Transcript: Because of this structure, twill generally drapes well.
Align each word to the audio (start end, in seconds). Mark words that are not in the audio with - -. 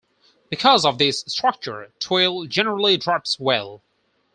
Because 0.49 0.83
of 0.83 0.97
this 0.97 1.23
structure, 1.27 1.91
twill 1.99 2.45
generally 2.47 2.97
drapes 2.97 3.39
well. 3.39 3.83